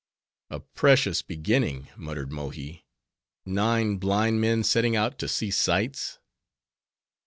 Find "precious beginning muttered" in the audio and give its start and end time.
0.61-2.31